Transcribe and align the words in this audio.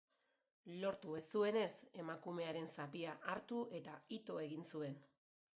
Lortu 0.83 1.13
ez 1.19 1.25
zuenez, 1.39 1.67
emakumearen 2.05 2.71
zapia 2.71 3.15
hartu 3.35 3.63
eta 3.81 3.97
ito 4.21 4.43
egin 4.49 4.71
zuen. 4.73 4.99